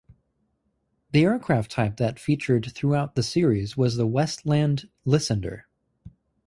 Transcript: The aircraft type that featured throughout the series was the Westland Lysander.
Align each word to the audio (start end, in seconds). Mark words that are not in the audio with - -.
The 1.11 1.25
aircraft 1.25 1.69
type 1.69 1.97
that 1.97 2.19
featured 2.19 2.71
throughout 2.73 3.13
the 3.13 3.21
series 3.21 3.77
was 3.77 3.97
the 3.97 4.07
Westland 4.07 4.89
Lysander. 5.05 5.67